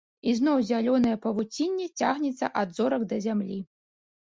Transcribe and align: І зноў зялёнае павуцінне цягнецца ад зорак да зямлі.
І 0.29 0.31
зноў 0.37 0.61
зялёнае 0.69 1.13
павуцінне 1.25 1.87
цягнецца 1.99 2.51
ад 2.65 2.75
зорак 2.81 3.09
да 3.15 3.23
зямлі. 3.29 3.63